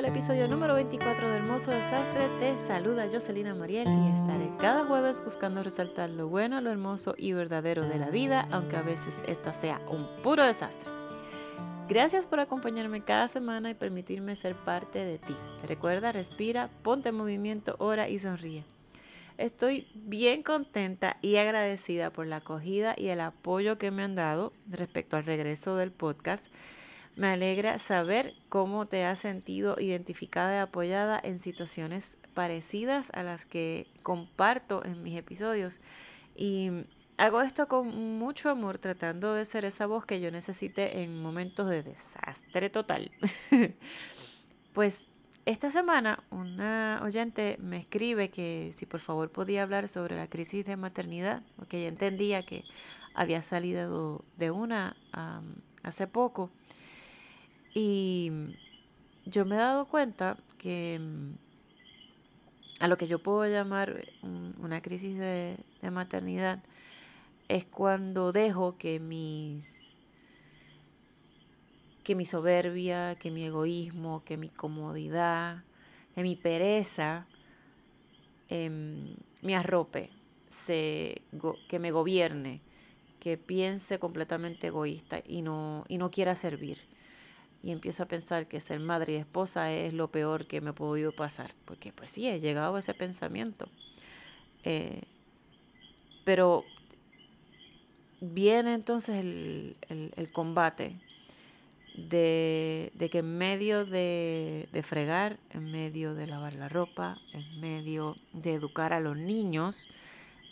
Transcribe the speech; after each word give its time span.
del 0.00 0.12
episodio 0.12 0.48
número 0.48 0.72
24 0.72 1.28
de 1.28 1.36
Hermoso 1.36 1.70
Desastre. 1.70 2.26
Te 2.40 2.58
saluda 2.66 3.06
Jocelina 3.12 3.54
Mariel 3.54 3.86
y 3.86 4.14
estaré 4.14 4.50
cada 4.58 4.86
jueves 4.86 5.22
buscando 5.22 5.62
resaltar 5.62 6.08
lo 6.08 6.26
bueno, 6.26 6.62
lo 6.62 6.70
hermoso 6.70 7.14
y 7.18 7.34
verdadero 7.34 7.86
de 7.86 7.98
la 7.98 8.08
vida, 8.08 8.48
aunque 8.50 8.78
a 8.78 8.82
veces 8.82 9.22
esta 9.26 9.52
sea 9.52 9.78
un 9.90 10.06
puro 10.22 10.42
desastre. 10.42 10.88
Gracias 11.86 12.24
por 12.24 12.40
acompañarme 12.40 13.02
cada 13.02 13.28
semana 13.28 13.68
y 13.68 13.74
permitirme 13.74 14.36
ser 14.36 14.54
parte 14.54 15.04
de 15.04 15.18
ti. 15.18 15.36
Recuerda, 15.68 16.12
respira, 16.12 16.70
ponte 16.82 17.10
en 17.10 17.16
movimiento, 17.16 17.76
ora 17.78 18.08
y 18.08 18.18
sonríe. 18.18 18.64
Estoy 19.36 19.86
bien 19.94 20.42
contenta 20.42 21.18
y 21.20 21.36
agradecida 21.36 22.08
por 22.08 22.26
la 22.26 22.36
acogida 22.36 22.94
y 22.96 23.08
el 23.08 23.20
apoyo 23.20 23.76
que 23.76 23.90
me 23.90 24.02
han 24.02 24.14
dado 24.14 24.54
respecto 24.66 25.18
al 25.18 25.26
regreso 25.26 25.76
del 25.76 25.92
podcast. 25.92 26.46
Me 27.20 27.26
alegra 27.26 27.78
saber 27.78 28.32
cómo 28.48 28.86
te 28.86 29.04
has 29.04 29.18
sentido 29.18 29.76
identificada 29.78 30.56
y 30.56 30.58
apoyada 30.60 31.20
en 31.22 31.38
situaciones 31.38 32.16
parecidas 32.32 33.10
a 33.12 33.22
las 33.22 33.44
que 33.44 33.88
comparto 34.02 34.82
en 34.86 35.02
mis 35.02 35.18
episodios. 35.18 35.80
Y 36.34 36.70
hago 37.18 37.42
esto 37.42 37.68
con 37.68 37.88
mucho 38.18 38.48
amor, 38.48 38.78
tratando 38.78 39.34
de 39.34 39.44
ser 39.44 39.66
esa 39.66 39.84
voz 39.84 40.06
que 40.06 40.22
yo 40.22 40.30
necesite 40.30 41.02
en 41.02 41.20
momentos 41.20 41.68
de 41.68 41.82
desastre 41.82 42.70
total. 42.70 43.10
pues 44.72 45.06
esta 45.44 45.70
semana 45.70 46.24
una 46.30 47.02
oyente 47.04 47.58
me 47.60 47.76
escribe 47.76 48.30
que 48.30 48.72
si 48.72 48.86
por 48.86 49.00
favor 49.00 49.30
podía 49.30 49.64
hablar 49.64 49.88
sobre 49.88 50.16
la 50.16 50.28
crisis 50.28 50.64
de 50.64 50.78
maternidad, 50.78 51.42
porque 51.56 51.80
ella 51.80 51.88
entendía 51.88 52.46
que 52.46 52.64
había 53.12 53.42
salido 53.42 54.24
de 54.38 54.50
una 54.50 54.96
hace 55.82 56.06
poco 56.06 56.50
y 57.74 58.30
yo 59.26 59.44
me 59.44 59.56
he 59.56 59.58
dado 59.58 59.86
cuenta 59.86 60.36
que 60.58 60.98
mm, 61.00 61.32
a 62.80 62.88
lo 62.88 62.96
que 62.96 63.06
yo 63.06 63.18
puedo 63.20 63.46
llamar 63.46 64.04
una 64.22 64.80
crisis 64.80 65.18
de, 65.18 65.58
maternidad 65.90 66.62
es 67.48 67.64
cuando 67.64 68.32
dejo 68.32 68.76
que 68.78 69.00
mis 69.00 69.96
que 72.04 72.14
mi 72.14 72.24
soberbia, 72.24 73.16
que 73.16 73.30
mi 73.30 73.44
egoísmo, 73.44 74.24
que 74.24 74.36
mi 74.36 74.48
comodidad, 74.48 75.62
que 76.14 76.22
mi 76.22 76.34
pereza 76.34 77.26
em, 78.48 79.14
me 79.42 79.54
arrope, 79.54 80.10
se, 80.48 81.22
que 81.68 81.78
me 81.78 81.90
gobierne, 81.92 82.62
que 83.20 83.36
piense 83.36 83.98
completamente 83.98 84.68
egoísta 84.68 85.22
y 85.26 85.42
no, 85.42 85.84
y 85.88 85.98
no 85.98 86.10
quiera 86.10 86.34
servir 86.34 86.78
y 87.62 87.72
empiezo 87.72 88.02
a 88.02 88.06
pensar 88.06 88.46
que 88.46 88.60
ser 88.60 88.80
madre 88.80 89.14
y 89.14 89.16
esposa 89.16 89.72
es 89.72 89.92
lo 89.92 90.08
peor 90.08 90.46
que 90.46 90.60
me 90.60 90.70
ha 90.70 90.74
podido 90.74 91.12
pasar, 91.12 91.54
porque 91.64 91.92
pues 91.92 92.10
sí, 92.10 92.26
he 92.26 92.40
llegado 92.40 92.76
a 92.76 92.80
ese 92.80 92.94
pensamiento. 92.94 93.68
Eh, 94.64 95.02
pero 96.24 96.64
viene 98.20 98.74
entonces 98.74 99.16
el, 99.16 100.30
combate 100.32 100.96
de, 101.96 102.92
que 103.10 103.18
en 103.18 103.38
medio 103.38 103.84
de, 103.84 104.68
de, 104.72 104.82
fregar, 104.82 105.38
en 105.50 105.70
medio 105.70 106.14
de 106.14 106.26
lavar 106.26 106.54
la 106.54 106.68
ropa, 106.68 107.18
en 107.32 107.60
medio 107.60 108.16
de 108.32 108.54
educar 108.54 108.92
a 108.92 109.00
los 109.00 109.16
niños, 109.16 109.88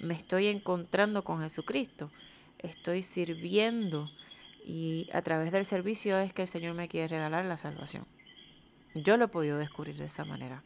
me 0.00 0.14
estoy 0.14 0.46
encontrando 0.48 1.24
con 1.24 1.40
Jesucristo. 1.40 2.10
Estoy 2.58 3.02
sirviendo 3.02 4.10
y 4.68 5.08
a 5.14 5.22
través 5.22 5.50
del 5.50 5.64
servicio 5.64 6.18
es 6.18 6.34
que 6.34 6.42
el 6.42 6.48
Señor 6.48 6.74
me 6.74 6.88
quiere 6.88 7.08
regalar 7.08 7.46
la 7.46 7.56
salvación. 7.56 8.04
Yo 8.94 9.16
lo 9.16 9.24
he 9.24 9.28
podido 9.28 9.56
descubrir 9.56 9.96
de 9.96 10.04
esa 10.04 10.26
manera. 10.26 10.62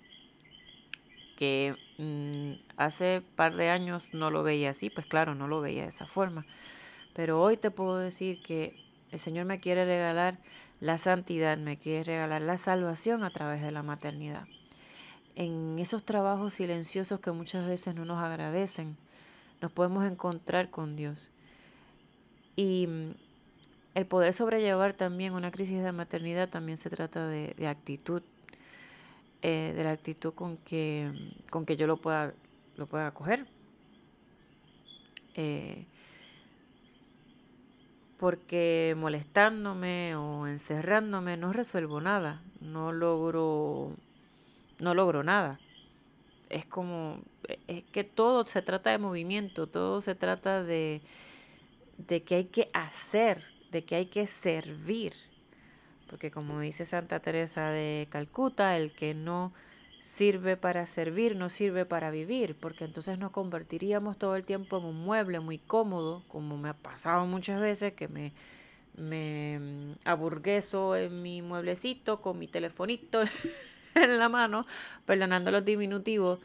Que 1.36 1.76
mm, 1.98 2.54
hace 2.76 3.22
par 3.36 3.54
de 3.54 3.70
años 3.70 4.12
no 4.12 4.32
lo 4.32 4.42
veía 4.42 4.70
así, 4.70 4.90
pues 4.90 5.06
claro, 5.06 5.36
no 5.36 5.46
lo 5.46 5.60
veía 5.60 5.82
de 5.82 5.90
esa 5.90 6.06
forma. 6.06 6.44
Pero 7.14 7.40
hoy 7.40 7.56
te 7.56 7.70
puedo 7.70 7.96
decir 7.96 8.42
que 8.42 8.74
el 9.12 9.20
Señor 9.20 9.46
me 9.46 9.60
quiere 9.60 9.84
regalar 9.84 10.38
la 10.80 10.98
santidad, 10.98 11.56
me 11.56 11.76
quiere 11.76 12.02
regalar 12.02 12.42
la 12.42 12.58
salvación 12.58 13.22
a 13.22 13.30
través 13.30 13.62
de 13.62 13.70
la 13.70 13.84
maternidad. 13.84 14.48
En 15.36 15.78
esos 15.78 16.04
trabajos 16.04 16.54
silenciosos 16.54 17.20
que 17.20 17.30
muchas 17.30 17.68
veces 17.68 17.94
no 17.94 18.04
nos 18.04 18.20
agradecen, 18.20 18.96
nos 19.60 19.70
podemos 19.70 20.04
encontrar 20.04 20.70
con 20.70 20.96
Dios. 20.96 21.30
Y 22.56 22.88
mm, 22.88 23.12
el 23.94 24.06
poder 24.06 24.32
sobrellevar 24.32 24.94
también 24.94 25.34
una 25.34 25.50
crisis 25.50 25.82
de 25.82 25.92
maternidad 25.92 26.48
también 26.48 26.78
se 26.78 26.88
trata 26.88 27.26
de, 27.26 27.54
actitud, 27.66 28.22
eh, 29.42 29.72
de 29.76 29.84
la 29.84 29.90
actitud 29.90 30.32
con 30.32 30.56
que, 30.58 31.12
con 31.50 31.66
que 31.66 31.76
yo 31.76 31.86
lo 31.86 31.98
pueda, 31.98 32.32
lo 32.76 32.86
pueda 32.86 33.10
coger. 33.12 33.46
Eh, 35.34 35.84
porque 38.18 38.94
molestándome 38.96 40.14
o 40.14 40.46
encerrándome 40.46 41.36
no 41.36 41.52
resuelvo 41.52 42.00
nada, 42.00 42.40
no 42.60 42.92
logro, 42.92 43.92
no 44.78 44.94
logro 44.94 45.22
nada. 45.22 45.58
Es 46.48 46.64
como, 46.64 47.18
es 47.66 47.82
que 47.84 48.04
todo 48.04 48.44
se 48.44 48.62
trata 48.62 48.90
de 48.90 48.98
movimiento, 48.98 49.66
todo 49.66 50.00
se 50.00 50.14
trata 50.14 50.62
de, 50.62 51.02
de 51.98 52.22
que 52.22 52.36
hay 52.36 52.44
que 52.44 52.70
hacer 52.72 53.42
de 53.72 53.84
que 53.84 53.96
hay 53.96 54.06
que 54.06 54.26
servir. 54.26 55.14
Porque 56.08 56.30
como 56.30 56.60
dice 56.60 56.86
Santa 56.86 57.20
Teresa 57.20 57.70
de 57.70 58.06
Calcuta, 58.10 58.76
el 58.76 58.92
que 58.92 59.14
no 59.14 59.52
sirve 60.02 60.56
para 60.56 60.86
servir 60.86 61.36
no 61.36 61.48
sirve 61.48 61.84
para 61.84 62.10
vivir, 62.10 62.56
porque 62.56 62.84
entonces 62.84 63.18
nos 63.18 63.30
convertiríamos 63.30 64.18
todo 64.18 64.36
el 64.36 64.44
tiempo 64.44 64.78
en 64.78 64.84
un 64.84 65.04
mueble 65.04 65.40
muy 65.40 65.58
cómodo, 65.58 66.24
como 66.28 66.58
me 66.58 66.70
ha 66.70 66.74
pasado 66.74 67.24
muchas 67.26 67.60
veces, 67.60 67.92
que 67.94 68.08
me, 68.08 68.32
me 68.96 69.58
mm, 69.58 69.92
aburgueso 70.04 70.96
en 70.96 71.22
mi 71.22 71.40
mueblecito 71.42 72.20
con 72.20 72.38
mi 72.38 72.48
telefonito 72.48 73.22
en 73.94 74.18
la 74.18 74.28
mano, 74.28 74.66
perdonando 75.06 75.50
los 75.50 75.64
diminutivos, 75.64 76.40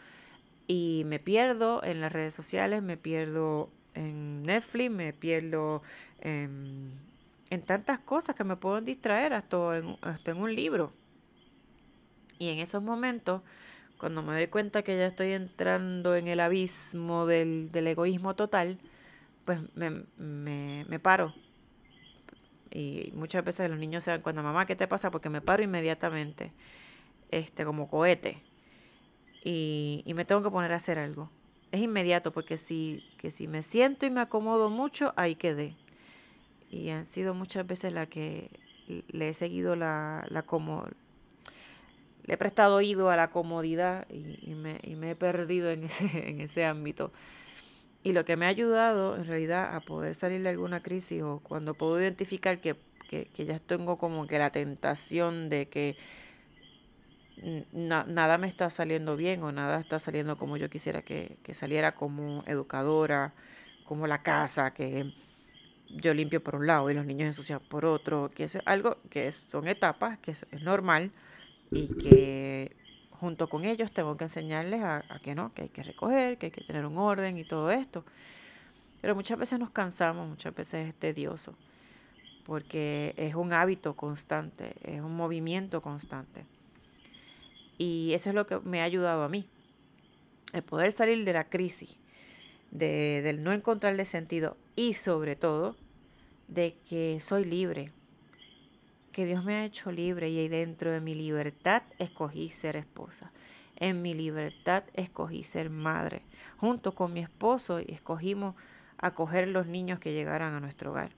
y 0.68 1.04
me 1.06 1.20
pierdo 1.20 1.84
en 1.84 2.02
las 2.02 2.12
redes 2.12 2.34
sociales, 2.34 2.84
me 2.84 2.98
pierdo 2.98 3.70
en 3.96 4.44
Netflix, 4.44 4.92
me 4.92 5.14
pierdo 5.14 5.82
en 6.22 6.92
en 7.50 7.62
tantas 7.62 8.00
cosas 8.00 8.36
que 8.36 8.44
me 8.44 8.56
pueden 8.56 8.86
distraer 8.86 9.34
hasta 9.34 9.78
en, 9.78 9.98
en 10.26 10.38
un 10.38 10.54
libro. 10.54 10.92
Y 12.40 12.50
en 12.50 12.60
esos 12.60 12.84
momentos, 12.84 13.42
cuando 13.98 14.22
me 14.22 14.34
doy 14.34 14.48
cuenta 14.48 14.84
que 14.84 14.98
ya 14.98 15.08
estoy 15.08 15.32
entrando 15.32 16.16
en 16.16 16.28
el 16.28 16.40
abismo 16.40 17.26
del, 17.26 17.72
egoísmo 17.74 18.36
total, 18.36 18.80
pues 19.46 19.60
me, 19.76 20.04
me, 20.18 21.00
paro. 21.00 21.34
Y 22.70 23.12
muchas 23.16 23.44
veces 23.44 23.70
los 23.70 23.80
niños 23.80 24.04
se 24.04 24.12
dan 24.12 24.22
cuenta, 24.22 24.42
mamá, 24.42 24.66
¿qué 24.66 24.76
te 24.76 24.88
pasa? 24.88 25.10
Porque 25.10 25.30
me 25.30 25.42
paro 25.42 25.64
inmediatamente, 25.64 26.52
este, 27.32 27.66
como 27.66 27.90
cohete. 27.90 28.44
Y, 29.44 30.04
y 30.06 30.14
me 30.14 30.26
tengo 30.26 30.44
que 30.44 30.52
poner 30.52 30.74
a 30.74 30.76
hacer 30.76 31.00
algo. 31.00 31.32
Es 31.72 31.82
inmediato, 31.82 32.32
porque 32.32 32.58
si, 32.58 33.04
que 33.18 33.32
si 33.32 33.48
me 33.48 33.64
siento 33.64 34.06
y 34.06 34.10
me 34.10 34.22
acomodo 34.22 34.70
mucho, 34.70 35.14
ahí 35.16 35.36
quedé 35.36 35.76
y 36.70 36.90
han 36.90 37.06
sido 37.06 37.34
muchas 37.34 37.66
veces 37.66 37.94
la 37.94 38.08
que 38.08 38.50
le 39.10 39.30
he 39.30 39.34
seguido 39.34 39.76
la, 39.76 40.26
la 40.30 40.44
como 40.44 40.86
le 42.24 42.34
he 42.34 42.38
prestado 42.38 42.76
oído 42.76 43.10
a 43.10 43.16
la 43.16 43.30
comodidad 43.30 44.06
y, 44.10 44.54
me, 44.54 44.80
y, 44.84 44.96
me, 44.96 45.12
he 45.12 45.16
perdido 45.16 45.72
en 45.72 45.86
ese, 45.86 46.06
en 46.30 46.42
ese 46.42 46.66
ámbito. 46.66 47.12
Y 48.04 48.12
lo 48.12 48.26
que 48.26 48.36
me 48.36 48.46
ha 48.46 48.50
ayudado 48.50 49.16
en 49.16 49.26
realidad 49.26 49.76
a 49.76 49.80
poder 49.80 50.14
salir 50.14 50.44
de 50.44 50.50
alguna 50.50 50.84
crisis 50.84 51.24
o 51.24 51.40
cuando 51.42 51.74
puedo 51.74 52.00
identificar 52.00 52.60
que, 52.60 52.76
que, 53.10 53.28
ya 53.46 53.60
tengo 53.60 53.98
como 53.98 54.28
que 54.28 54.40
la 54.40 54.52
tentación 54.52 55.50
de 55.50 55.68
que 55.68 55.98
nada 57.72 58.38
me 58.38 58.48
está 58.48 58.70
saliendo 58.70 59.16
bien 59.16 59.44
o 59.44 59.52
nada 59.52 59.80
está 59.80 60.00
saliendo 60.00 60.38
como 60.38 60.58
yo 60.58 60.70
quisiera 60.70 61.04
que, 61.04 61.38
que 61.44 61.54
saliera 61.54 61.96
como 61.96 62.44
educadora, 62.46 63.34
como 63.86 64.08
la 64.08 64.22
casa, 64.24 64.74
que 64.74 65.14
yo 65.90 66.14
limpio 66.14 66.44
por 66.44 66.56
un 66.56 66.68
lado 66.68 66.90
y 66.90 66.94
los 66.94 67.06
niños 67.06 67.28
ensucian 67.28 67.60
por 67.60 67.86
otro, 67.86 68.30
que 68.34 68.46
es 68.46 68.58
algo 68.66 68.98
que 69.10 69.32
son 69.32 69.68
etapas, 69.68 70.20
que 70.20 70.32
es, 70.32 70.46
normal 70.62 71.12
y 71.72 71.88
que 71.96 72.76
junto 73.12 73.50
con 73.50 73.66
ellos 73.66 73.92
tengo 73.92 74.16
que 74.18 74.26
enseñarles 74.26 74.82
a, 74.84 75.04
que 75.22 75.36
no, 75.36 75.54
que 75.54 75.64
hay 75.64 75.70
que 75.70 75.84
recoger, 75.84 76.38
que 76.38 76.48
hay 76.48 76.52
que 76.52 76.62
tener 76.62 76.86
un 76.86 76.98
orden 76.98 77.38
y 77.38 77.44
todo 77.44 77.72
esto. 77.72 78.04
Pero 79.02 79.16
muchas 79.16 79.38
veces 79.38 79.60
nos 79.60 79.70
cansamos, 79.70 80.28
muchas 80.28 80.54
veces 80.54 80.90
es 80.90 80.96
tedioso, 80.96 81.56
porque 82.46 83.14
es 83.18 83.36
un 83.36 83.54
hábito 83.54 83.96
constante, 83.96 84.74
es 84.84 85.02
un 85.02 85.16
movimiento 85.16 85.82
constante. 85.82 86.46
Y 87.78 88.12
eso 88.14 88.30
es 88.30 88.36
lo 88.36 88.48
que 88.48 88.60
me 88.60 88.82
ha 88.82 88.86
ayudado 88.86 89.24
a 89.24 89.30
mí, 89.30 89.48
el 90.54 90.64
poder 90.64 90.92
salir 90.92 91.24
de 91.26 91.34
la 91.34 91.44
crisis, 91.44 91.98
de, 92.72 93.22
del 93.24 93.44
no 93.44 93.52
encontrarle 93.52 94.06
sentido 94.06 94.58
y 94.76 94.94
sobre 94.94 95.36
todo 95.36 95.76
de 96.48 96.76
que 96.90 97.20
soy 97.22 97.46
libre, 97.46 97.92
que 99.12 99.26
Dios 99.26 99.44
me 99.44 99.56
ha 99.56 99.66
hecho 99.66 99.92
libre 99.92 100.30
y 100.30 100.48
dentro 100.48 100.92
de 100.92 101.02
mi 101.02 101.16
libertad 101.16 101.84
escogí 101.98 102.50
ser 102.50 102.76
esposa. 102.76 103.32
En 103.76 104.02
mi 104.02 104.14
libertad 104.14 104.84
escogí 104.94 105.44
ser 105.44 105.70
madre. 105.70 106.22
Junto 106.58 106.94
con 106.94 107.14
mi 107.14 107.20
esposo 107.20 107.80
escogimos 107.80 108.56
acoger 108.98 109.48
los 109.48 109.68
niños 109.68 110.00
que 110.00 110.14
llegaran 110.14 110.54
a 110.54 110.60
nuestro 110.60 110.92
hogar. 110.92 111.12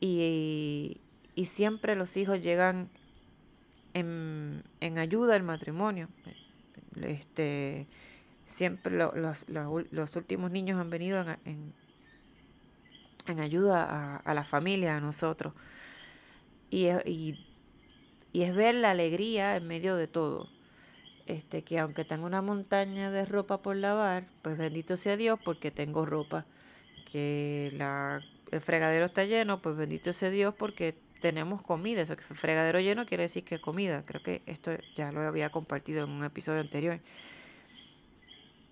Y, 0.00 1.00
y 1.34 1.46
siempre 1.46 1.96
los 1.96 2.16
hijos 2.16 2.40
llegan 2.42 2.88
en, 3.94 4.62
en 4.80 4.98
ayuda 4.98 5.34
al 5.34 5.42
matrimonio. 5.42 6.08
Este, 7.00 7.86
siempre 8.46 8.96
los, 8.96 9.46
los, 9.48 10.16
últimos 10.16 10.50
niños 10.50 10.80
han 10.80 10.90
venido 10.90 11.20
en, 11.44 11.72
en, 13.26 13.40
ayuda 13.40 13.84
a, 13.84 14.16
a, 14.16 14.34
la 14.34 14.44
familia, 14.44 14.96
a 14.96 15.00
nosotros. 15.00 15.54
Y, 16.70 16.88
y, 17.04 17.46
y, 18.32 18.42
es 18.42 18.54
ver 18.54 18.74
la 18.74 18.90
alegría 18.90 19.56
en 19.56 19.66
medio 19.66 19.96
de 19.96 20.08
todo. 20.08 20.48
Este, 21.26 21.62
que 21.62 21.78
aunque 21.78 22.04
tengo 22.04 22.26
una 22.26 22.42
montaña 22.42 23.10
de 23.10 23.24
ropa 23.24 23.62
por 23.62 23.76
lavar, 23.76 24.26
pues 24.42 24.58
bendito 24.58 24.96
sea 24.96 25.16
Dios 25.16 25.38
porque 25.42 25.70
tengo 25.70 26.04
ropa. 26.04 26.44
Que 27.10 27.72
la, 27.74 28.22
el 28.50 28.60
fregadero 28.60 29.06
está 29.06 29.24
lleno, 29.24 29.62
pues 29.62 29.76
bendito 29.76 30.12
sea 30.12 30.30
Dios 30.30 30.54
porque 30.54 30.94
tenemos 31.20 31.62
comida. 31.62 32.02
Eso 32.02 32.16
que 32.16 32.22
fregadero 32.22 32.80
lleno 32.80 33.06
quiere 33.06 33.22
decir 33.22 33.44
que 33.44 33.60
comida. 33.60 34.04
Creo 34.04 34.22
que 34.22 34.42
esto 34.46 34.72
ya 34.94 35.10
lo 35.12 35.22
había 35.22 35.50
compartido 35.50 36.04
en 36.04 36.10
un 36.10 36.24
episodio 36.24 36.60
anterior. 36.60 37.00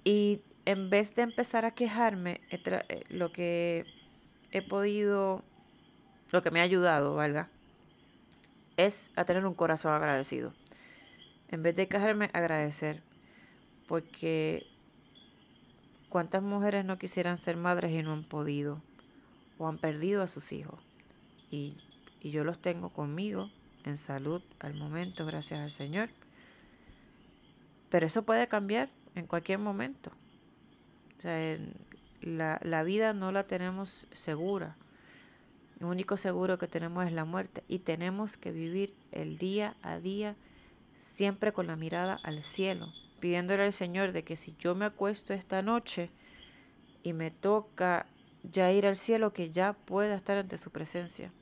Y 0.04 0.42
en 0.64 0.90
vez 0.90 1.14
de 1.14 1.22
empezar 1.22 1.64
a 1.64 1.72
quejarme, 1.72 2.40
eh, 2.50 3.04
lo 3.08 3.32
que 3.32 3.86
he 4.50 4.62
podido, 4.62 5.42
lo 6.30 6.42
que 6.42 6.50
me 6.50 6.60
ha 6.60 6.64
ayudado, 6.64 7.14
valga, 7.14 7.48
es 8.76 9.10
a 9.16 9.24
tener 9.24 9.46
un 9.46 9.54
corazón 9.54 9.92
agradecido. 9.92 10.54
En 11.48 11.62
vez 11.62 11.76
de 11.76 11.88
quejarme, 11.88 12.30
agradecer. 12.32 13.02
Porque 13.86 14.66
cuántas 16.08 16.42
mujeres 16.42 16.84
no 16.84 16.98
quisieran 16.98 17.38
ser 17.38 17.56
madres 17.56 17.92
y 17.92 18.02
no 18.02 18.12
han 18.12 18.24
podido, 18.24 18.80
o 19.58 19.68
han 19.68 19.78
perdido 19.78 20.22
a 20.22 20.26
sus 20.26 20.52
hijos. 20.52 20.80
Y 21.50 21.76
y 22.22 22.30
yo 22.30 22.44
los 22.44 22.60
tengo 22.60 22.90
conmigo 22.90 23.50
en 23.84 23.98
salud 23.98 24.42
al 24.60 24.74
momento, 24.74 25.26
gracias 25.26 25.58
al 25.60 25.72
Señor. 25.72 26.10
Pero 27.90 28.06
eso 28.06 28.22
puede 28.22 28.46
cambiar 28.46 28.90
en 29.14 29.26
cualquier 29.26 29.58
momento. 29.58 30.10
O 31.18 31.22
sea, 31.22 31.58
la, 32.20 32.60
la 32.62 32.82
vida 32.82 33.12
no 33.12 33.32
la 33.32 33.44
tenemos 33.44 34.08
segura. 34.12 34.76
Lo 35.78 35.88
único 35.88 36.16
seguro 36.16 36.58
que 36.58 36.68
tenemos 36.68 37.06
es 37.06 37.12
la 37.12 37.24
muerte 37.24 37.64
y 37.68 37.80
tenemos 37.80 38.36
que 38.36 38.52
vivir 38.52 38.94
el 39.10 39.38
día 39.38 39.76
a 39.82 39.98
día 39.98 40.36
siempre 41.00 41.52
con 41.52 41.66
la 41.66 41.76
mirada 41.76 42.18
al 42.22 42.44
cielo, 42.44 42.92
pidiéndole 43.20 43.64
al 43.64 43.72
Señor 43.72 44.12
de 44.12 44.22
que 44.22 44.36
si 44.36 44.54
yo 44.58 44.74
me 44.74 44.84
acuesto 44.84 45.34
esta 45.34 45.62
noche 45.62 46.10
y 47.02 47.12
me 47.12 47.30
toca 47.30 48.06
ya 48.44 48.70
ir 48.70 48.86
al 48.86 48.96
cielo, 48.96 49.32
que 49.32 49.50
ya 49.50 49.72
pueda 49.72 50.14
estar 50.14 50.38
ante 50.38 50.58
su 50.58 50.70
presencia 50.70 51.32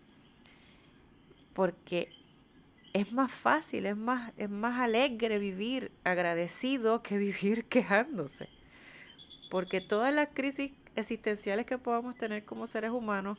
porque 1.60 2.08
es 2.92 3.12
más 3.12 3.30
fácil, 3.30 3.86
es 3.86 3.96
más, 3.96 4.32
es 4.36 4.50
más 4.50 4.80
alegre 4.80 5.38
vivir 5.38 5.92
agradecido 6.04 7.02
que 7.02 7.18
vivir 7.18 7.64
quejándose. 7.66 8.48
Porque 9.50 9.80
todas 9.80 10.14
las 10.14 10.28
crisis 10.32 10.72
existenciales 10.96 11.66
que 11.66 11.78
podamos 11.78 12.16
tener 12.16 12.44
como 12.44 12.66
seres 12.66 12.90
humanos, 12.90 13.38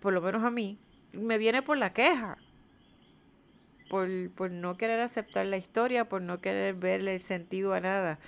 por 0.00 0.12
lo 0.12 0.20
menos 0.20 0.44
a 0.44 0.50
mí, 0.50 0.78
me 1.12 1.38
viene 1.38 1.62
por 1.62 1.76
la 1.76 1.92
queja. 1.92 2.38
Por, 3.90 4.30
por 4.32 4.50
no 4.50 4.76
querer 4.76 5.00
aceptar 5.00 5.46
la 5.46 5.56
historia, 5.56 6.10
por 6.10 6.20
no 6.20 6.42
querer 6.42 6.74
verle 6.74 7.14
el 7.14 7.20
sentido 7.22 7.72
a 7.72 7.80
nada. 7.80 8.18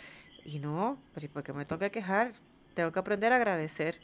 Y 0.45 0.59
no, 0.59 0.99
porque 1.35 1.53
me 1.53 1.67
toca 1.67 1.91
quejar, 1.91 2.33
tengo 2.75 2.93
que 2.93 2.99
aprender 2.99 3.33
a 3.33 3.37
agradecer. 3.37 4.01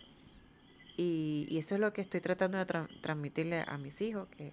Y, 0.97 1.57
eso 1.59 1.75
es 1.75 1.81
lo 1.81 1.93
que 1.93 2.03
estoy 2.03 2.21
tratando 2.21 2.59
de 2.59 2.67
transmitirle 3.01 3.65
a 3.67 3.79
mis 3.79 4.01
hijos, 4.01 4.29
que 4.29 4.53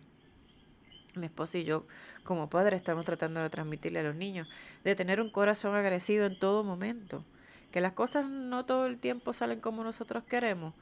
mi 1.15 1.25
esposo 1.25 1.57
y 1.57 1.63
yo 1.63 1.85
como 2.23 2.49
padres 2.49 2.81
estamos 2.81 3.05
tratando 3.05 3.41
de 3.41 3.49
transmitirle 3.49 3.99
a 3.99 4.03
los 4.03 4.15
niños, 4.15 4.47
de 4.83 4.95
tener 4.95 5.21
un 5.21 5.29
corazón 5.29 5.75
agradecido 5.75 6.25
en 6.25 6.39
todo 6.39 6.63
momento, 6.63 7.23
que 7.71 7.81
las 7.81 7.93
cosas 7.93 8.25
no 8.25 8.65
todo 8.65 8.85
el 8.85 8.99
tiempo 8.99 9.33
salen 9.33 9.59
como 9.59 9.83
nosotros 9.83 10.23
queremos, 10.23 10.73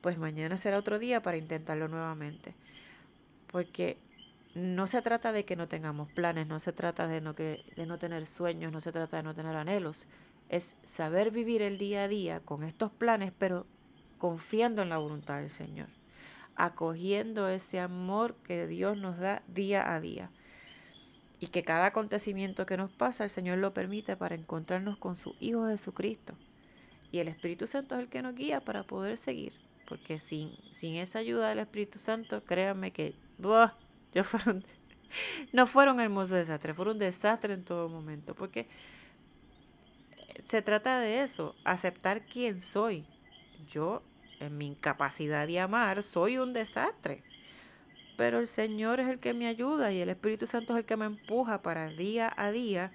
pues 0.00 0.18
mañana 0.18 0.56
será 0.56 0.78
otro 0.78 0.98
día 0.98 1.22
para 1.22 1.36
intentarlo 1.36 1.88
nuevamente. 1.88 2.54
Porque 3.48 3.98
no 4.54 4.86
se 4.86 5.02
trata 5.02 5.32
de 5.32 5.44
que 5.44 5.56
no 5.56 5.68
tengamos 5.68 6.10
planes, 6.12 6.46
no 6.46 6.60
se 6.60 6.72
trata 6.72 7.06
de 7.06 7.20
no, 7.20 7.34
que, 7.34 7.64
de 7.76 7.86
no 7.86 7.98
tener 7.98 8.26
sueños, 8.26 8.72
no 8.72 8.80
se 8.80 8.92
trata 8.92 9.18
de 9.18 9.22
no 9.22 9.34
tener 9.34 9.56
anhelos, 9.56 10.06
es 10.48 10.76
saber 10.84 11.30
vivir 11.30 11.62
el 11.62 11.78
día 11.78 12.04
a 12.04 12.08
día 12.08 12.40
con 12.40 12.62
estos 12.64 12.90
planes, 12.90 13.32
pero 13.38 13.66
confiando 14.18 14.82
en 14.82 14.88
la 14.88 14.98
voluntad 14.98 15.38
del 15.38 15.50
Señor, 15.50 15.88
acogiendo 16.58 17.48
ese 17.48 17.78
amor 17.80 18.34
que 18.44 18.66
Dios 18.66 18.98
nos 18.98 19.18
da 19.18 19.42
día 19.46 19.94
a 19.94 20.00
día. 20.00 20.30
Y 21.40 21.46
que 21.46 21.62
cada 21.62 21.86
acontecimiento 21.86 22.66
que 22.66 22.76
nos 22.76 22.90
pasa, 22.90 23.24
el 23.24 23.30
Señor 23.30 23.58
lo 23.58 23.72
permite 23.72 24.16
para 24.16 24.34
encontrarnos 24.34 24.98
con 24.98 25.14
su 25.14 25.36
Hijo 25.40 25.68
Jesucristo. 25.68 26.34
Y 27.12 27.20
el 27.20 27.28
Espíritu 27.28 27.66
Santo 27.66 27.94
es 27.94 28.02
el 28.02 28.08
que 28.08 28.22
nos 28.22 28.34
guía 28.34 28.60
para 28.60 28.82
poder 28.82 29.16
seguir. 29.16 29.52
Porque 29.88 30.18
sin, 30.18 30.52
sin 30.72 30.96
esa 30.96 31.20
ayuda 31.20 31.48
del 31.48 31.60
Espíritu 31.60 31.98
Santo, 31.98 32.44
créanme 32.44 32.90
que 32.90 33.14
yo 33.38 34.24
fueron, 34.24 34.64
no 35.52 35.66
fueron 35.68 36.00
hermosos 36.00 36.36
desastres, 36.36 36.76
fueron 36.76 36.94
un 36.94 36.98
desastre 36.98 37.54
en 37.54 37.64
todo 37.64 37.88
momento. 37.88 38.34
Porque 38.34 38.66
se 40.44 40.60
trata 40.60 40.98
de 40.98 41.22
eso, 41.22 41.54
aceptar 41.64 42.26
quién 42.26 42.60
soy, 42.60 43.04
yo, 43.68 44.02
en 44.40 44.56
mi 44.58 44.66
incapacidad 44.66 45.46
de 45.46 45.60
amar, 45.60 46.02
soy 46.02 46.38
un 46.38 46.52
desastre. 46.52 47.22
Pero 48.16 48.40
el 48.40 48.46
Señor 48.46 49.00
es 49.00 49.08
el 49.08 49.20
que 49.20 49.34
me 49.34 49.46
ayuda 49.46 49.92
y 49.92 50.00
el 50.00 50.08
Espíritu 50.08 50.46
Santo 50.46 50.74
es 50.74 50.80
el 50.80 50.84
que 50.84 50.96
me 50.96 51.06
empuja 51.06 51.62
para 51.62 51.88
día 51.88 52.32
a 52.36 52.50
día 52.50 52.92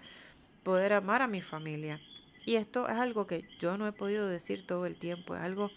poder 0.63 0.93
amar 0.93 1.21
a 1.21 1.27
mi 1.27 1.41
familia. 1.41 1.99
Y 2.45 2.55
esto 2.55 2.87
es 2.89 2.97
algo 2.97 3.25
que 3.25 3.45
yo 3.59 3.77
no 3.77 3.87
he 3.87 3.93
podido 3.93 4.27
decir 4.27 4.67
todo 4.67 4.85
el 4.85 4.97
tiempo, 4.97 5.35
es 5.35 5.41
algo 5.41 5.71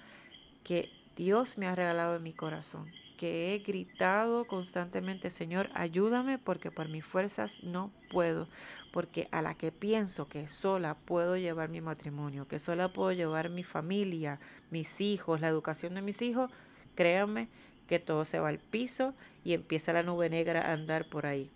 que 0.64 0.90
Dios 1.14 1.58
me 1.58 1.66
ha 1.66 1.74
regalado 1.76 2.16
en 2.16 2.24
mi 2.24 2.32
corazón 2.32 2.90
que 3.16 3.54
he 3.54 3.58
gritado 3.58 4.46
constantemente, 4.46 5.30
Señor, 5.30 5.70
ayúdame 5.74 6.38
porque 6.38 6.70
por 6.70 6.88
mis 6.88 7.04
fuerzas 7.04 7.62
no 7.62 7.90
puedo, 8.10 8.48
porque 8.92 9.28
a 9.32 9.42
la 9.42 9.54
que 9.54 9.72
pienso 9.72 10.28
que 10.28 10.48
sola 10.48 10.94
puedo 10.94 11.36
llevar 11.36 11.68
mi 11.68 11.80
matrimonio, 11.80 12.46
que 12.46 12.58
sola 12.58 12.92
puedo 12.92 13.12
llevar 13.12 13.48
mi 13.48 13.64
familia, 13.64 14.38
mis 14.70 15.00
hijos, 15.00 15.40
la 15.40 15.48
educación 15.48 15.94
de 15.94 16.02
mis 16.02 16.22
hijos, 16.22 16.50
créanme 16.94 17.48
que 17.88 17.98
todo 17.98 18.24
se 18.24 18.38
va 18.38 18.48
al 18.48 18.58
piso 18.58 19.14
y 19.44 19.54
empieza 19.54 19.92
la 19.92 20.02
nube 20.02 20.28
negra 20.28 20.62
a 20.62 20.72
andar 20.72 21.08
por 21.08 21.26
ahí. 21.26 21.50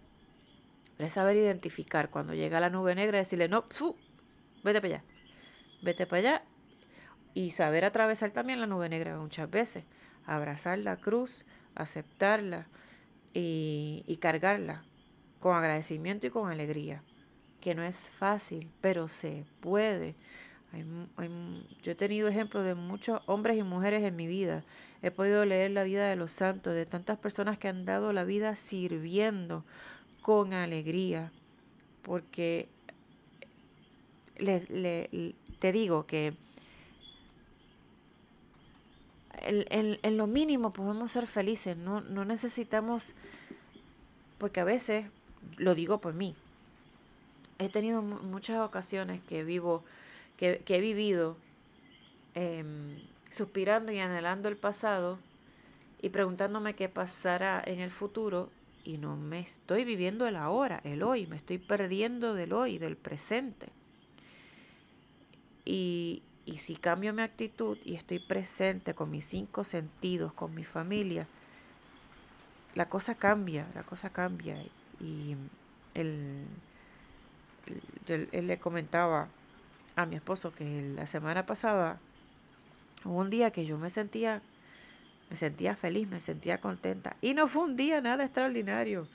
Pero 0.97 1.07
es 1.07 1.13
saber 1.13 1.37
identificar 1.37 2.11
cuando 2.11 2.35
llega 2.35 2.61
la 2.61 2.71
nube 2.71 2.95
negra, 2.95 3.19
decirle, 3.19 3.49
no, 3.49 3.65
vete 4.63 4.81
para 4.81 4.95
allá, 4.95 5.05
vete 5.83 6.07
para 6.07 6.19
allá 6.19 6.43
y 7.35 7.53
saber 7.53 7.85
atravesar 7.85 8.31
también 8.31 8.61
la 8.61 8.67
nube 8.67 8.89
negra 8.89 9.17
muchas 9.17 9.51
veces 9.51 9.85
abrazar 10.27 10.79
la 10.79 10.97
cruz, 10.97 11.45
aceptarla 11.75 12.67
y, 13.33 14.19
cargarla 14.21 14.83
con 15.41 15.57
agradecimiento 15.57 16.27
y 16.27 16.31
con 16.31 16.51
alegría, 16.51 17.03
que 17.61 17.75
no 17.75 17.83
es 17.83 18.11
fácil, 18.11 18.71
pero 18.81 19.09
se 19.09 19.45
puede. 19.61 20.15
yo 21.83 21.93
he 21.93 21.95
tenido 21.95 22.29
ejemplos 22.29 22.65
de 22.65 22.75
muchos 22.75 23.21
hombres 23.27 23.57
y 23.57 23.63
mujeres 23.63 24.03
en 24.03 24.17
mi 24.17 24.27
vida. 24.27 24.65
He 25.03 25.11
podido 25.11 25.45
leer 25.45 25.71
la 25.71 25.85
vida 25.85 26.09
de 26.09 26.17
los 26.17 26.33
santos, 26.33 26.75
de 26.75 26.85
tantas 26.85 27.19
personas 27.19 27.59
que 27.59 27.69
han 27.69 27.85
dado 27.85 28.13
la 28.13 28.25
vida 28.25 28.55
sirviendo 28.57 29.65
con 30.21 30.53
alegría, 30.53 31.33
porque 32.03 32.69
te 34.37 35.73
digo 35.73 36.07
que 36.07 36.35
en, 39.43 40.17
lo 40.17 40.27
mínimo 40.27 40.73
podemos 40.73 41.13
ser 41.13 41.27
felices, 41.27 41.77
no, 41.77 42.01
no 42.01 42.25
necesitamos, 42.25 43.15
porque 44.39 44.61
a 44.61 44.65
veces, 44.65 45.07
lo 45.57 45.75
digo 45.75 46.01
por 46.01 46.15
mí, 46.15 46.35
he 47.59 47.69
tenido 47.69 48.03
muchas 48.03 48.61
ocasiones 48.61 49.21
que 49.29 49.45
vivo, 49.45 49.85
que, 50.37 50.63
he 50.67 50.81
vivido 50.81 51.37
em, 52.35 52.99
suspirando 53.31 53.93
y 53.93 53.99
anhelando 53.99 54.49
el 54.49 54.57
pasado 54.57 55.19
y 56.01 56.09
preguntándome 56.09 56.75
qué 56.75 56.89
pasará 56.89 57.63
en 57.65 57.81
el 57.81 57.91
futuro 57.91 58.51
y 58.85 58.97
no 58.97 59.17
me 59.17 59.41
estoy 59.41 59.85
viviendo 59.85 60.27
el 60.27 60.37
ahora, 60.37 60.81
el 60.85 61.03
hoy, 61.03 61.27
me 61.27 61.37
estoy 61.37 61.59
perdiendo 61.59 62.35
del 62.35 62.53
hoy, 62.53 62.79
del 62.79 62.97
presente. 62.97 63.69
Y, 65.65 66.23
y 66.47 66.59
si 66.59 66.77
cambio 66.77 67.13
mi 67.13 67.23
actitud 67.23 67.79
y 67.85 67.95
estoy 67.95 68.19
presente 68.19 68.95
con 68.95 69.11
mis 69.11 69.25
cinco 69.25 69.65
sentidos, 69.65 70.33
con 70.33 70.55
mi 70.55 70.65
familia, 70.65 71.27
la 72.75 72.89
cosa 72.89 73.15
cambia, 73.15 73.67
la 73.75 73.83
cosa 73.83 74.11
cambia. 74.11 74.57
Y 75.01 75.37
él, 75.95 76.47
le 78.07 78.59
comentaba 78.59 79.29
a 79.97 80.07
mi 80.07 80.17
esposo 80.17 80.53
que 80.53 80.93
la 80.95 81.07
semana 81.07 81.47
pasada 81.47 81.99
hubo 83.05 83.19
un 83.19 83.31
día 83.31 83.51
que 83.51 83.67
yo 83.67 83.79
me 83.79 83.91
sentía, 83.91 84.43
me 85.29 85.37
sentía 85.37 85.77
feliz, 85.77 86.09
me 86.09 86.21
sentía 86.21 86.61
contenta. 86.61 87.17
Y 87.21 87.35
no 87.35 87.49
fue 87.49 87.65
un 87.65 87.77
día 87.77 88.01
nada 88.01 88.25
extraordinario. 88.25 89.07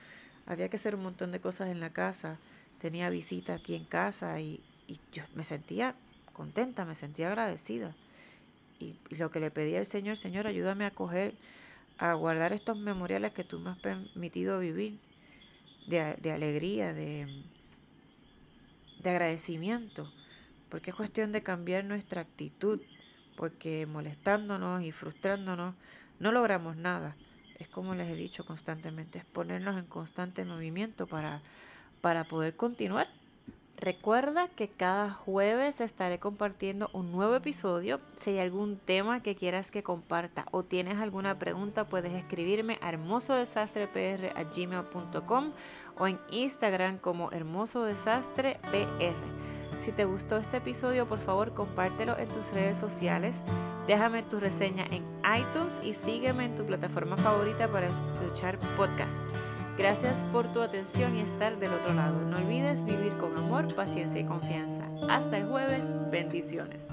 Había 0.45 0.69
que 0.69 0.77
hacer 0.77 0.95
un 0.95 1.03
montón 1.03 1.31
de 1.31 1.39
cosas 1.39 1.69
en 1.69 1.79
la 1.79 1.89
casa. 1.89 2.37
Tenía 2.79 3.09
visita 3.09 3.55
aquí 3.55 3.73
en 3.75 3.85
casa 3.85 4.39
y, 4.39 4.61
y 4.87 4.99
yo 5.11 5.23
me 5.33 5.43
sentía 5.43 5.95
contenta, 6.35 6.85
me 6.85 6.93
sentía 6.93 7.29
agradecida. 7.29 7.95
Y, 8.79 8.99
lo 9.09 9.31
que 9.31 9.39
le 9.39 9.49
pedí 9.49 9.75
al 9.75 9.87
Señor, 9.87 10.17
Señor, 10.17 10.45
ayúdame 10.45 10.85
a 10.85 10.91
coger, 10.91 11.33
a 11.97 12.13
guardar 12.13 12.53
estos 12.53 12.77
memoriales 12.77 13.33
que 13.33 13.43
tú 13.43 13.59
me 13.59 13.71
has 13.71 13.79
permitido 13.79 14.59
vivir, 14.59 14.99
de, 15.87 16.15
de 16.21 16.31
alegría, 16.31 16.93
de, 16.93 17.43
de 19.01 19.09
agradecimiento, 19.09 20.11
porque 20.69 20.89
es 20.89 20.95
cuestión 20.95 21.31
de 21.31 21.41
cambiar 21.41 21.85
nuestra 21.85 22.21
actitud, 22.21 22.81
porque 23.37 23.85
molestándonos 23.85 24.83
y 24.83 24.91
frustrándonos 24.91 25.75
no 26.19 26.31
logramos 26.31 26.75
nada. 26.75 27.15
Es 27.59 27.69
como 27.69 27.95
les 27.95 28.09
he 28.09 28.15
dicho 28.15 28.45
constantemente, 28.45 29.19
es 29.19 29.25
ponernos 29.25 29.77
en 29.77 29.85
constante 29.85 30.43
movimiento 30.43 31.07
para, 31.07 31.41
para 32.01 32.25
poder 32.25 32.55
continuar. 32.55 33.07
Recuerda 33.85 34.47
que 34.47 34.67
cada 34.67 35.11
jueves 35.11 35.79
estaré 35.79 36.17
compartiendo 36.17 36.89
un 36.91 37.11
nuevo 37.11 37.35
episodio. 37.35 37.99
Si 38.17 38.31
hay 38.31 38.39
algún 38.39 38.77
tema 38.77 39.21
que 39.21 39.35
quieras 39.35 39.69
que 39.69 39.83
comparta 39.83 40.47
o 40.49 40.63
tienes 40.63 40.97
alguna 40.97 41.37
pregunta, 41.37 41.87
puedes 41.87 42.11
escribirme 42.13 42.79
a 42.81 42.89
hermosodesastrepr.gmail.com 42.89 45.51
o 45.99 46.07
en 46.07 46.17
Instagram 46.31 46.97
como 46.97 47.31
hermosodesastrepr. 47.31 49.13
Si 49.83 49.91
te 49.91 50.05
gustó 50.05 50.37
este 50.37 50.57
episodio, 50.57 51.07
por 51.07 51.19
favor 51.19 51.53
compártelo 51.53 52.17
en 52.17 52.29
tus 52.29 52.51
redes 52.53 52.77
sociales. 52.77 53.43
Déjame 53.85 54.23
tu 54.23 54.39
reseña 54.39 54.87
en 54.89 55.05
iTunes 55.39 55.79
y 55.83 55.93
sígueme 55.93 56.45
en 56.45 56.55
tu 56.55 56.65
plataforma 56.65 57.17
favorita 57.17 57.67
para 57.67 57.89
escuchar 57.89 58.57
podcast. 58.77 59.23
Gracias 59.77 60.23
por 60.31 60.51
tu 60.53 60.61
atención 60.61 61.17
y 61.17 61.19
estar 61.19 61.57
del 61.59 61.73
otro 61.73 61.93
lado. 61.93 62.19
No 62.21 62.37
olvides 62.37 62.85
vivir 62.85 63.17
con 63.17 63.37
amor, 63.37 63.73
paciencia 63.75 64.21
y 64.21 64.25
confianza. 64.25 64.89
Hasta 65.09 65.37
el 65.37 65.47
jueves. 65.47 65.83
Bendiciones. 66.09 66.87